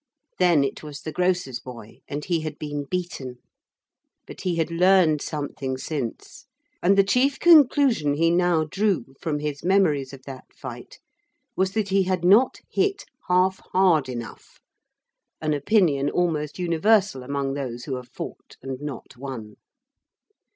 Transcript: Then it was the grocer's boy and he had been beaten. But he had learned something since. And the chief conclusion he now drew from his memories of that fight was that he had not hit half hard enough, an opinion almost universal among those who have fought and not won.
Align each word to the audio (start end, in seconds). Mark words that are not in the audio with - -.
Then 0.39 0.63
it 0.63 0.81
was 0.81 1.01
the 1.01 1.11
grocer's 1.11 1.59
boy 1.59 1.99
and 2.07 2.25
he 2.25 2.39
had 2.41 2.57
been 2.57 2.85
beaten. 2.85 3.37
But 4.25 4.41
he 4.41 4.55
had 4.55 4.71
learned 4.71 5.21
something 5.21 5.77
since. 5.77 6.47
And 6.81 6.97
the 6.97 7.03
chief 7.03 7.37
conclusion 7.39 8.15
he 8.15 8.31
now 8.31 8.63
drew 8.63 9.13
from 9.19 9.37
his 9.37 9.63
memories 9.63 10.11
of 10.11 10.23
that 10.23 10.45
fight 10.55 10.97
was 11.55 11.73
that 11.73 11.89
he 11.89 12.01
had 12.01 12.25
not 12.25 12.61
hit 12.71 13.05
half 13.27 13.61
hard 13.73 14.09
enough, 14.09 14.59
an 15.39 15.53
opinion 15.53 16.09
almost 16.09 16.57
universal 16.57 17.21
among 17.21 17.53
those 17.53 17.83
who 17.83 17.95
have 17.97 18.09
fought 18.09 18.57
and 18.63 18.81
not 18.81 19.15
won. 19.17 19.57